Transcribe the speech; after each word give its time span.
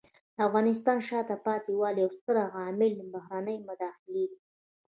د 0.35 0.37
افغانستان 0.47 0.97
د 1.01 1.05
شاته 1.09 1.35
پاتې 1.45 1.71
والي 1.81 1.99
یو 2.03 2.09
ستر 2.17 2.35
عامل 2.57 2.91
بهرنۍ 3.13 3.57
مداخلې 3.69 4.23
دي. 4.31 4.37